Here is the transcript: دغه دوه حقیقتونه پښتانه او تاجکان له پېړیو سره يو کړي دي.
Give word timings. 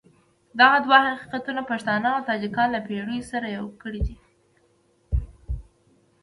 دغه 0.59 0.77
دوه 0.85 0.97
حقیقتونه 1.09 1.61
پښتانه 1.71 2.07
او 2.15 2.21
تاجکان 2.29 2.67
له 2.75 2.79
پېړیو 2.87 3.27
سره 3.31 3.47
يو 3.57 3.65
کړي 3.81 3.99
دي. 4.05 4.15